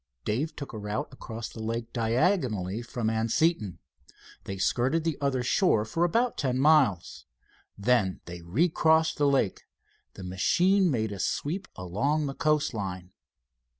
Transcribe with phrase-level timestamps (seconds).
[0.25, 3.77] Dave took a route across the lake diagonally from Anseton.
[4.45, 7.27] They skirted the other shore for about ten miles.
[7.77, 9.67] Then they recrossed the lake.
[10.15, 13.11] The machine made a sweep along the coast line.